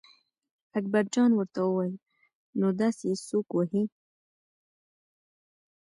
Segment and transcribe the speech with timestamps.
[0.77, 1.95] اکبرجان ورته وویل
[2.59, 3.83] نو داسې یې څوک وهي.